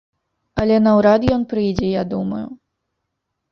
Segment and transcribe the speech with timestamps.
[0.63, 2.43] Але наўрад ён прыйдзе, я думаю.